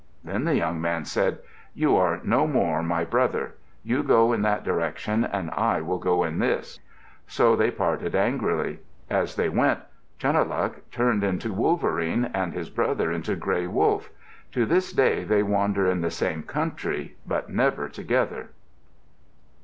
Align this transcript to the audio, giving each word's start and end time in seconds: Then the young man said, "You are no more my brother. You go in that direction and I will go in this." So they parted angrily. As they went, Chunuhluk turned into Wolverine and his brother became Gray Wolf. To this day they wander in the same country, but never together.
Then 0.23 0.45
the 0.45 0.55
young 0.55 0.81
man 0.81 1.05
said, 1.05 1.37
"You 1.75 1.95
are 1.95 2.21
no 2.23 2.47
more 2.47 2.81
my 2.81 3.03
brother. 3.05 3.53
You 3.83 4.01
go 4.01 4.33
in 4.33 4.41
that 4.41 4.63
direction 4.63 5.23
and 5.23 5.51
I 5.51 5.81
will 5.81 5.99
go 5.99 6.23
in 6.23 6.39
this." 6.39 6.79
So 7.27 7.55
they 7.55 7.69
parted 7.69 8.15
angrily. 8.15 8.79
As 9.11 9.35
they 9.35 9.47
went, 9.47 9.81
Chunuhluk 10.17 10.89
turned 10.89 11.23
into 11.23 11.53
Wolverine 11.53 12.31
and 12.33 12.51
his 12.51 12.71
brother 12.71 13.15
became 13.15 13.37
Gray 13.37 13.67
Wolf. 13.67 14.09
To 14.53 14.65
this 14.65 14.91
day 14.91 15.23
they 15.23 15.43
wander 15.43 15.85
in 15.87 16.01
the 16.01 16.09
same 16.09 16.41
country, 16.41 17.15
but 17.27 17.49
never 17.51 17.87
together. 17.87 18.49